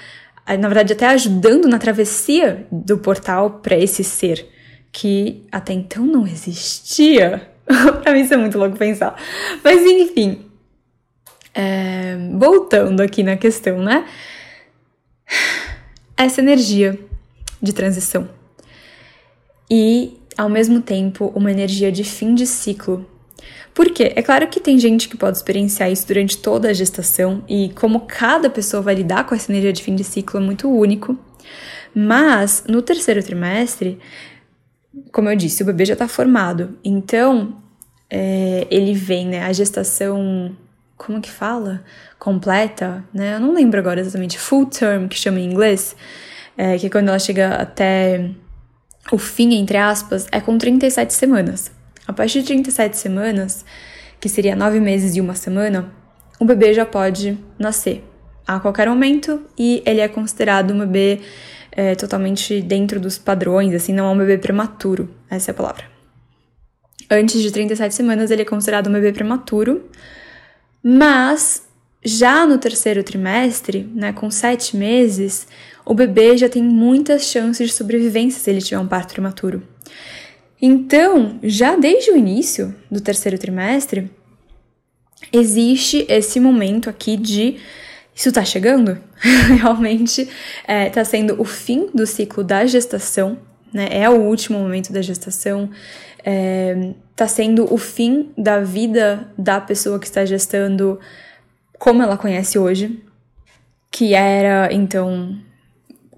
[0.46, 4.48] na verdade, até ajudando na travessia do portal para esse ser
[4.92, 7.50] que até então não existia.
[8.02, 9.20] para mim isso é muito louco pensar.
[9.62, 10.43] Mas enfim,
[11.54, 14.06] é, voltando aqui na questão, né?
[16.16, 16.98] Essa energia
[17.62, 18.28] de transição.
[19.70, 23.06] E, ao mesmo tempo, uma energia de fim de ciclo.
[23.72, 24.12] Por quê?
[24.14, 28.00] É claro que tem gente que pode experienciar isso durante toda a gestação, e como
[28.00, 31.18] cada pessoa vai lidar com essa energia de fim de ciclo é muito único.
[31.94, 33.98] Mas, no terceiro trimestre,
[35.12, 36.78] como eu disse, o bebê já está formado.
[36.84, 37.56] Então,
[38.10, 39.42] é, ele vem, né?
[39.42, 40.56] A gestação
[40.96, 41.82] como que fala?
[42.18, 43.34] Completa, né?
[43.34, 44.38] Eu não lembro agora exatamente.
[44.38, 45.96] Full term, que chama em inglês,
[46.56, 48.30] é, que é quando ela chega até
[49.10, 51.70] o fim, entre aspas, é com 37 semanas.
[52.06, 53.64] A partir de 37 semanas,
[54.20, 55.92] que seria 9 meses e uma semana,
[56.38, 58.04] o bebê já pode nascer
[58.46, 61.20] a qualquer momento e ele é considerado um bebê
[61.72, 65.84] é, totalmente dentro dos padrões, assim, não é um bebê prematuro, essa é a palavra.
[67.10, 69.88] Antes de 37 semanas, ele é considerado um bebê prematuro,
[70.86, 71.66] mas
[72.04, 75.46] já no terceiro trimestre, né, com sete meses,
[75.86, 79.62] o bebê já tem muitas chances de sobrevivência se ele tiver um parto prematuro.
[80.60, 84.10] Então, já desde o início do terceiro trimestre,
[85.32, 87.56] existe esse momento aqui de
[88.14, 88.98] isso tá chegando?
[89.60, 90.28] Realmente
[90.66, 93.38] é, tá sendo o fim do ciclo da gestação,
[93.74, 93.88] né?
[93.90, 95.68] É o último momento da gestação
[96.24, 100.98] é, tá sendo o fim da vida da pessoa que está gestando
[101.78, 103.02] como ela conhece hoje,
[103.90, 105.36] que era, então,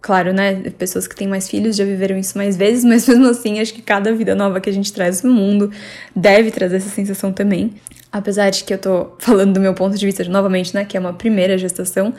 [0.00, 3.58] claro, né, pessoas que têm mais filhos já viveram isso mais vezes, mas mesmo assim,
[3.58, 5.72] acho que cada vida nova que a gente traz no mundo
[6.14, 7.74] deve trazer essa sensação também.
[8.12, 11.00] Apesar de que eu tô falando do meu ponto de vista novamente, né, que é
[11.00, 12.14] uma primeira gestação.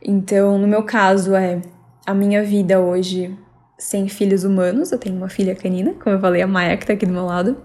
[0.00, 1.60] Então, no meu caso, é
[2.06, 3.36] a minha vida hoje
[3.78, 6.94] sem filhos humanos, eu tenho uma filha canina, como eu falei, a Maia que tá
[6.94, 7.56] aqui do meu lado.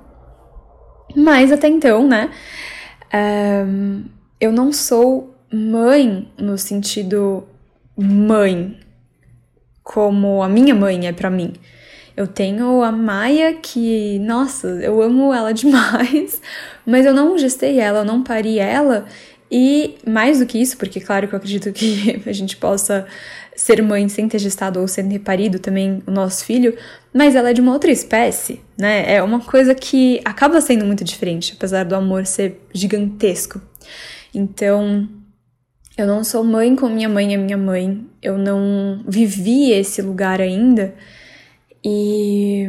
[1.16, 2.30] Mas até então, né,
[3.68, 4.04] um,
[4.40, 7.46] eu não sou mãe no sentido
[7.98, 8.78] mãe,
[9.84, 11.54] como a minha mãe é para mim.
[12.16, 16.42] Eu tenho a Maia que, nossa, eu amo ela demais,
[16.86, 19.06] mas eu não gestei ela, eu não pari ela
[19.50, 23.06] E mais do que isso, porque claro que eu acredito que a gente possa
[23.62, 26.76] ser mãe sem ter gestado ou sem ter parido também o nosso filho,
[27.14, 29.14] mas ela é de uma outra espécie, né?
[29.14, 33.62] É uma coisa que acaba sendo muito diferente, apesar do amor ser gigantesco.
[34.34, 35.08] Então,
[35.96, 40.42] eu não sou mãe como minha mãe é minha mãe, eu não vivi esse lugar
[40.42, 40.96] ainda
[41.86, 42.66] e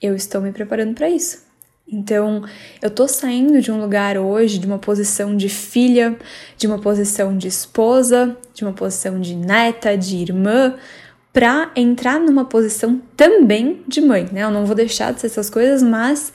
[0.00, 1.49] eu estou me preparando para isso.
[1.92, 2.44] Então,
[2.80, 6.16] eu tô saindo de um lugar hoje, de uma posição de filha,
[6.56, 10.76] de uma posição de esposa, de uma posição de neta, de irmã,
[11.32, 14.44] para entrar numa posição também de mãe, né?
[14.44, 16.32] Eu não vou deixar de ser essas coisas, mas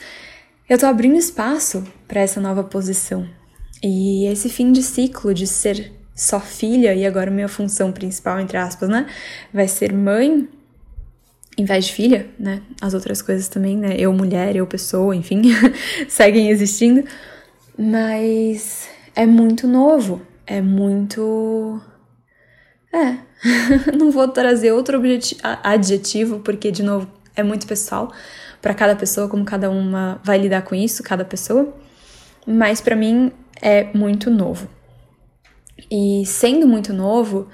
[0.69, 3.27] eu tô abrindo espaço para essa nova posição.
[3.83, 8.57] E esse fim de ciclo de ser só filha e agora minha função principal, entre
[8.57, 9.05] aspas, né,
[9.53, 10.47] vai ser mãe,
[11.57, 12.61] em vez de filha, né?
[12.81, 13.95] As outras coisas também, né?
[13.97, 15.43] Eu mulher, eu pessoa, enfim,
[16.07, 17.03] seguem existindo.
[17.77, 21.81] Mas é muito novo, é muito.
[22.93, 23.17] É.
[23.97, 25.01] Não vou trazer outro
[25.63, 28.11] adjetivo, porque, de novo, é muito pessoal
[28.61, 31.73] para cada pessoa, como cada uma vai lidar com isso, cada pessoa.
[32.47, 34.67] Mas para mim é muito novo.
[35.91, 37.47] E sendo muito novo,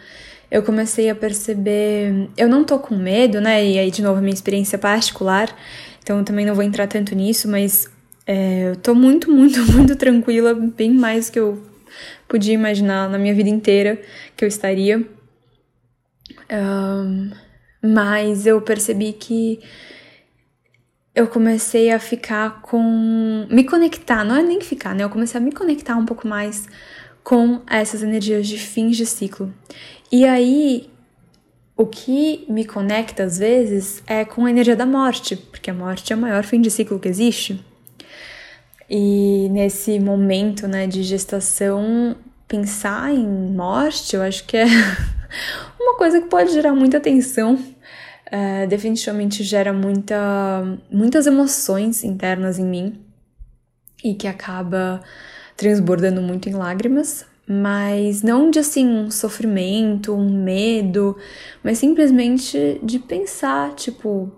[0.51, 2.29] eu comecei a perceber.
[2.37, 3.65] Eu não tô com medo, né?
[3.65, 5.55] E aí, de novo, minha experiência particular,
[6.03, 7.89] então também não vou entrar tanto nisso, mas
[8.27, 11.63] é, eu tô muito, muito, muito tranquila, bem mais que eu
[12.27, 14.01] podia imaginar na minha vida inteira
[14.35, 15.07] que eu estaria.
[16.51, 17.31] Um,
[17.81, 19.59] mas eu percebi que
[21.15, 23.47] eu comecei a ficar com.
[23.49, 25.03] me conectar, não é nem ficar, né?
[25.03, 26.67] Eu comecei a me conectar um pouco mais
[27.23, 29.53] com essas energias de fins de ciclo.
[30.11, 30.89] E aí,
[31.77, 36.11] o que me conecta às vezes é com a energia da morte, porque a morte
[36.11, 37.63] é o maior fim de ciclo que existe.
[38.89, 42.15] E nesse momento, né, de gestação,
[42.47, 44.65] pensar em morte, eu acho que é
[45.79, 47.57] uma coisa que pode gerar muita tensão.
[48.33, 53.01] É, definitivamente gera muita, muitas emoções internas em mim
[54.03, 55.01] e que acaba
[55.55, 61.17] transbordando muito em lágrimas, mas não de assim um sofrimento, um medo,
[61.63, 64.31] mas simplesmente de pensar, tipo,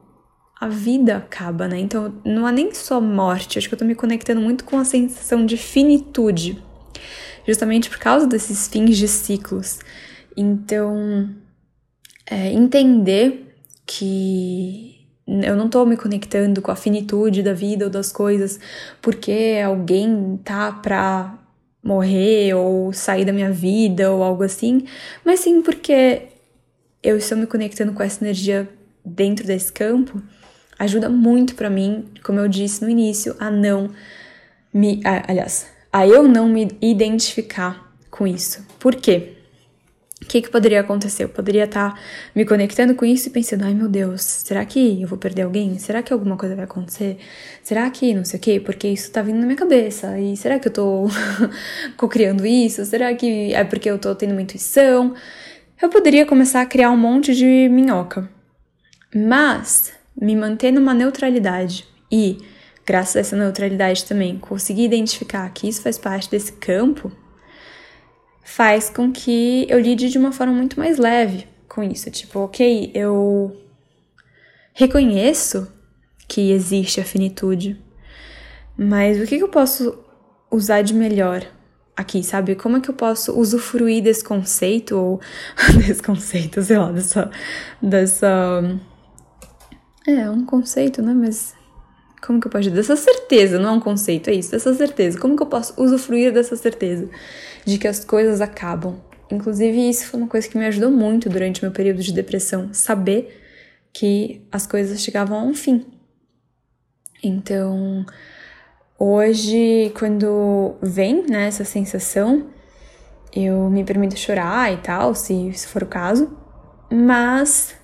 [0.60, 1.80] a vida acaba, né?
[1.80, 4.86] Então não é nem só morte, acho que eu tô me conectando muito com a
[4.86, 6.64] sensação de finitude,
[7.46, 9.80] justamente por causa desses fins de ciclos.
[10.36, 11.30] Então,
[12.26, 18.12] é, entender que eu não tô me conectando com a finitude da vida ou das
[18.12, 18.60] coisas
[19.02, 21.38] porque alguém tá pra
[21.82, 24.86] morrer ou sair da minha vida ou algo assim,
[25.24, 26.24] mas sim porque
[27.02, 28.70] eu estou me conectando com essa energia
[29.04, 30.22] dentro desse campo,
[30.80, 33.90] ajuda muito para mim, como eu disse no início, a não
[34.74, 38.66] me, aliás, a eu não me identificar com isso.
[38.80, 39.34] Por quê?
[40.24, 41.26] O que, que poderia acontecer?
[41.26, 42.00] Eu poderia estar tá
[42.34, 45.78] me conectando com isso e pensando: ai meu Deus, será que eu vou perder alguém?
[45.78, 47.18] Será que alguma coisa vai acontecer?
[47.62, 48.60] Será que não sei o quê?
[48.60, 50.18] Porque isso tá vindo na minha cabeça.
[50.18, 51.08] E será que eu tô
[51.98, 52.86] co-criando isso?
[52.86, 55.14] Será que é porque eu tô tendo uma intuição?
[55.82, 58.30] Eu poderia começar a criar um monte de minhoca.
[59.14, 62.38] Mas me manter numa neutralidade e,
[62.86, 67.12] graças a essa neutralidade também, conseguir identificar que isso faz parte desse campo
[68.44, 72.10] faz com que eu lide de uma forma muito mais leve com isso.
[72.12, 73.56] Tipo, ok, eu
[74.74, 75.68] reconheço
[76.28, 77.80] que existe a finitude,
[78.78, 79.98] mas o que, que eu posso
[80.52, 81.46] usar de melhor
[81.96, 82.56] aqui, sabe?
[82.56, 85.22] Como é que eu posso usufruir desse conceito, ou
[85.78, 87.32] desse conceito, sei lá, dessa.
[87.82, 88.80] dessa.
[90.08, 91.14] É, um conceito, né?
[91.14, 91.56] Mas.
[92.26, 92.72] Como que eu posso?
[92.72, 95.20] Dessa certeza, não é um conceito, é isso, dessa certeza.
[95.20, 97.10] Como que eu posso usufruir dessa certeza?
[97.66, 99.00] De que as coisas acabam.
[99.32, 103.42] Inclusive, isso foi uma coisa que me ajudou muito durante meu período de depressão, saber
[103.92, 105.86] que as coisas chegavam a um fim.
[107.24, 108.06] Então,
[109.00, 112.50] hoje, quando vem né, essa sensação,
[113.34, 116.36] eu me permito chorar e tal, se, for o caso,
[116.92, 117.76] mas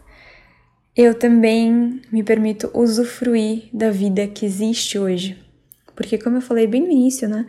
[0.95, 5.41] eu também me permito usufruir da vida que existe hoje.
[5.95, 7.47] Porque, como eu falei bem no início, né?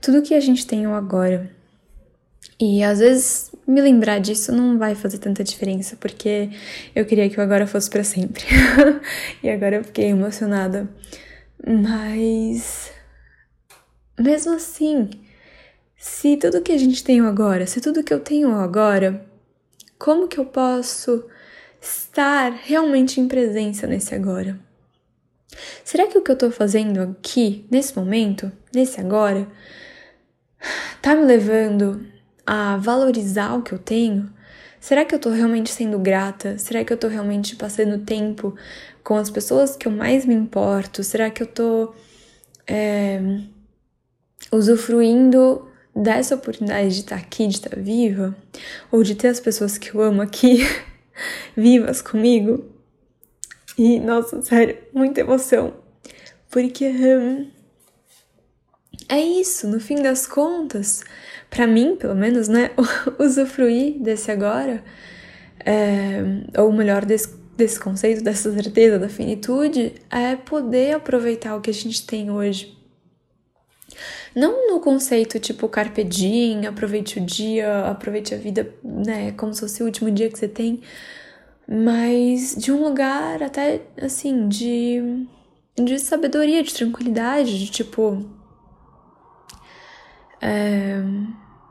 [0.00, 1.50] Tudo que a gente tem agora,
[2.60, 6.50] e às vezes me lembrar disso não vai fazer tanta diferença, porque
[6.94, 8.44] eu queria que o agora fosse para sempre.
[9.42, 10.88] e agora eu fiquei emocionada.
[11.64, 12.90] Mas
[14.18, 15.08] mesmo assim,
[15.96, 19.24] se tudo que a gente tem agora, se tudo que eu tenho agora,
[19.96, 21.24] como que eu posso
[21.80, 24.58] estar realmente em presença nesse agora?
[25.84, 29.46] Será que o que eu tô fazendo aqui, nesse momento, nesse agora,
[31.00, 32.17] tá me levando
[32.50, 34.32] a valorizar o que eu tenho?
[34.80, 36.56] Será que eu tô realmente sendo grata?
[36.56, 38.56] Será que eu tô realmente passando tempo
[39.04, 41.04] com as pessoas que eu mais me importo?
[41.04, 41.92] Será que eu tô
[42.66, 43.20] é,
[44.50, 48.34] usufruindo dessa oportunidade de estar aqui, de estar viva?
[48.90, 50.60] Ou de ter as pessoas que eu amo aqui
[51.54, 52.64] vivas comigo?
[53.76, 55.74] E, nossa, sério, muita emoção.
[56.50, 57.50] Porque hum,
[59.06, 61.04] é isso, no fim das contas,
[61.50, 62.70] para mim, pelo menos, né,
[63.18, 64.82] usufruir desse agora,
[65.64, 66.22] é,
[66.60, 71.74] ou melhor, desse, desse conceito, dessa certeza da finitude, é poder aproveitar o que a
[71.74, 72.76] gente tem hoje.
[74.34, 79.60] Não no conceito tipo carpe diem, aproveite o dia, aproveite a vida, né, como se
[79.60, 80.80] fosse o último dia que você tem,
[81.66, 85.26] mas de um lugar até assim de
[85.84, 88.24] de sabedoria, de tranquilidade, de tipo
[90.40, 91.00] é,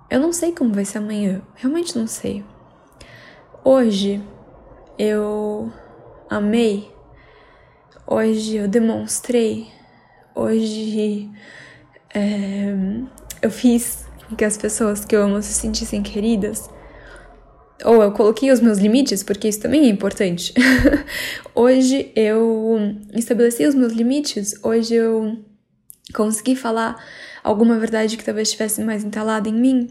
[0.09, 2.43] eu não sei como vai ser amanhã, realmente não sei.
[3.63, 4.21] Hoje
[4.97, 5.71] eu
[6.29, 6.91] amei,
[8.05, 9.67] hoje eu demonstrei,
[10.33, 11.29] hoje
[12.13, 12.73] é,
[13.41, 16.69] eu fiz com que as pessoas que eu amo se sentissem queridas.
[17.85, 20.53] Ou eu coloquei os meus limites, porque isso também é importante.
[21.53, 25.37] hoje eu estabeleci os meus limites, hoje eu
[26.13, 26.95] consegui falar
[27.47, 29.89] alguma verdade que talvez estivesse mais entalada em mim.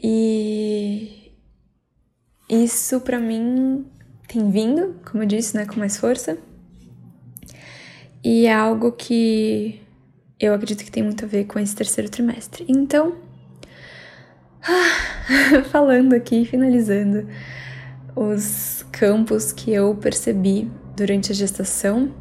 [0.00, 1.32] E
[2.48, 3.84] isso para mim
[4.28, 6.38] tem vindo, como eu disse, né, com mais força.
[8.22, 9.80] E é algo que
[10.38, 12.64] eu acredito que tem muito a ver com esse terceiro trimestre.
[12.68, 13.16] Então,
[15.72, 17.26] falando aqui, finalizando
[18.14, 22.14] os campos que eu percebi durante a gestação,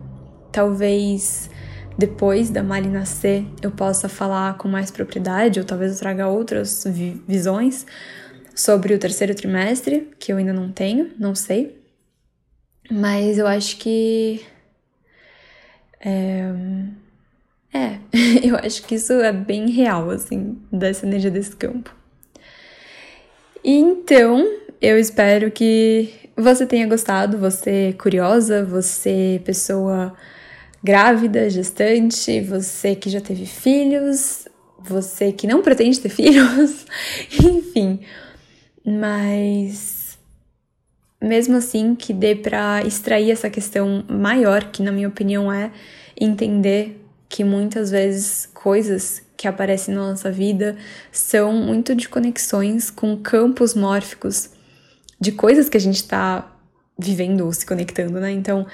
[0.51, 1.49] talvez
[1.97, 6.83] depois da Mali nascer eu possa falar com mais propriedade, ou talvez eu traga outras
[6.85, 7.85] vi visões
[8.55, 11.79] sobre o terceiro trimestre, que eu ainda não tenho, não sei.
[12.91, 14.41] Mas eu acho que.
[16.01, 16.51] É,
[17.73, 17.99] é
[18.43, 21.95] eu acho que isso é bem real, assim, dessa energia desse campo.
[23.63, 24.45] Então,
[24.81, 30.15] eu espero que você tenha gostado, você curiosa, você pessoa
[30.83, 34.47] grávida, gestante, você que já teve filhos,
[34.79, 36.85] você que não pretende ter filhos,
[37.43, 37.99] enfim.
[38.85, 40.17] Mas
[41.21, 45.71] mesmo assim que dê para extrair essa questão maior, que na minha opinião é
[46.19, 50.75] entender que muitas vezes coisas que aparecem na nossa vida
[51.11, 54.49] são muito de conexões com campos mórficos
[55.19, 56.51] de coisas que a gente está
[56.97, 58.31] vivendo ou se conectando, né?
[58.31, 58.65] Então,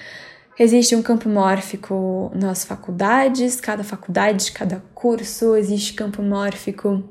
[0.58, 7.04] Existe um campo mórfico nas faculdades, cada faculdade, cada curso, existe campo mórfico,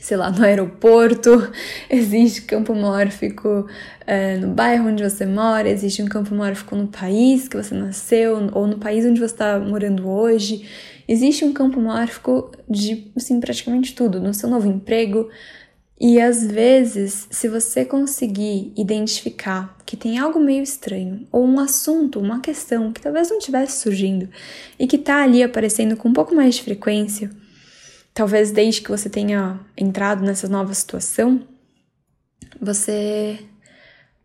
[0.00, 1.50] sei lá, no aeroporto,
[1.90, 3.66] existe campo mórfico
[4.06, 8.48] é, no bairro onde você mora, existe um campo mórfico no país que você nasceu,
[8.52, 10.64] ou no país onde você está morando hoje.
[11.08, 15.28] Existe um campo mórfico de, assim, praticamente tudo, no seu novo emprego,
[16.00, 22.18] e às vezes, se você conseguir identificar que tem algo meio estranho, ou um assunto,
[22.18, 24.28] uma questão que talvez não estivesse surgindo
[24.78, 27.30] e que está ali aparecendo com um pouco mais de frequência,
[28.12, 31.46] talvez desde que você tenha entrado nessa nova situação,
[32.60, 33.38] você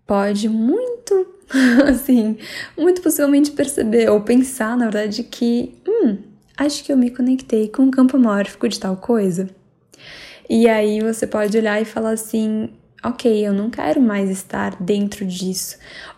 [0.07, 1.35] pode muito,
[1.87, 2.37] assim,
[2.75, 6.17] muito possivelmente perceber ou pensar, na verdade, que, hum,
[6.57, 9.58] acho que eu me conectei com um campo mórfico de tal coisa.
[10.49, 12.69] E aí você pode olhar e falar assim:
[13.03, 15.77] ok, eu não quero mais estar dentro disso.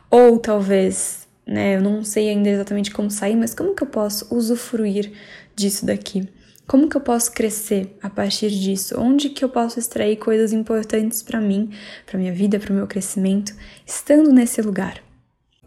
[0.09, 4.33] Ou talvez, né, eu não sei ainda exatamente como sair, mas como que eu posso
[4.33, 5.11] usufruir
[5.55, 6.27] disso daqui?
[6.65, 8.95] Como que eu posso crescer a partir disso?
[8.97, 11.69] Onde que eu posso extrair coisas importantes para mim,
[12.05, 13.53] para minha vida, para o meu crescimento,
[13.85, 15.03] estando nesse lugar?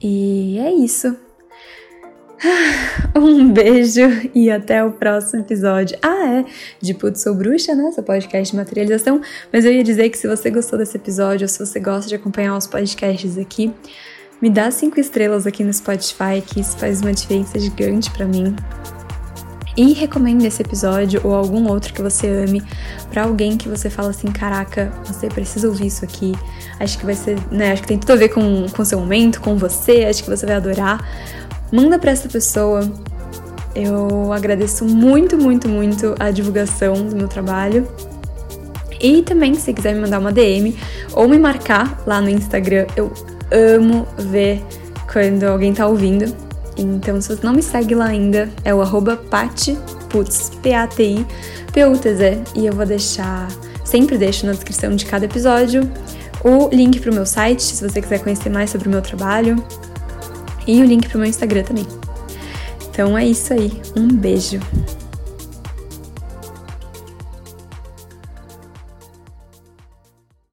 [0.01, 1.15] E é isso.
[3.17, 4.01] Um beijo
[4.35, 5.97] e até o próximo episódio.
[6.03, 6.45] Ah, é,
[6.81, 7.91] de Putz Sou Bruxa, né?
[7.93, 9.21] Seu podcast de materialização.
[9.53, 12.15] Mas eu ia dizer que se você gostou desse episódio ou se você gosta de
[12.15, 13.73] acompanhar os podcasts aqui,
[14.43, 18.55] me dá cinco estrelas aqui no Spotify, que isso faz uma diferença gigante para mim.
[19.77, 22.63] E recomende esse episódio ou algum outro que você ame
[23.11, 26.33] para alguém que você fala assim: caraca, você precisa ouvir isso aqui.
[26.79, 27.73] Acho que vai ser, né?
[27.73, 30.05] Acho que tem tudo a ver com o seu momento, com você.
[30.05, 31.05] Acho que você vai adorar
[31.75, 32.89] manda para essa pessoa.
[33.75, 37.89] Eu agradeço muito, muito, muito a divulgação do meu trabalho.
[39.01, 40.77] E também, se quiser me mandar uma DM
[41.12, 43.12] ou me marcar lá no Instagram, eu
[43.51, 44.62] amo ver
[45.12, 46.33] quando alguém tá ouvindo.
[46.77, 49.16] Então, se você não me segue lá ainda, é o arroba
[50.09, 51.27] Putz, P-A-T-I,
[51.72, 53.49] P-U-T-Z, e eu vou deixar,
[53.85, 55.89] sempre deixo na descrição de cada episódio,
[56.45, 59.62] o link pro meu site, se você quiser conhecer mais sobre o meu trabalho,
[60.67, 61.87] e o link pro meu Instagram também.
[62.89, 64.61] Então é isso aí, um beijo!